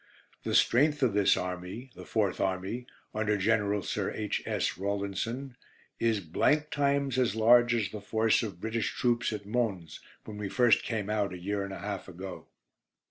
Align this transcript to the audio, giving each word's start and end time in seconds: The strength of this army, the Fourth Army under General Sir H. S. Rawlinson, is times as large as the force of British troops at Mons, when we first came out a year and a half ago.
The 0.41 0.55
strength 0.55 1.03
of 1.03 1.13
this 1.13 1.37
army, 1.37 1.91
the 1.93 2.05
Fourth 2.05 2.39
Army 2.41 2.87
under 3.13 3.37
General 3.37 3.83
Sir 3.83 4.09
H. 4.09 4.41
S. 4.47 4.75
Rawlinson, 4.75 5.55
is 5.99 6.25
times 6.71 7.19
as 7.19 7.35
large 7.35 7.75
as 7.75 7.89
the 7.91 8.01
force 8.01 8.41
of 8.41 8.59
British 8.59 8.95
troops 8.95 9.31
at 9.31 9.45
Mons, 9.45 9.99
when 10.25 10.37
we 10.39 10.49
first 10.49 10.81
came 10.81 11.07
out 11.07 11.33
a 11.33 11.37
year 11.37 11.63
and 11.63 11.71
a 11.71 11.77
half 11.77 12.07
ago. 12.07 12.47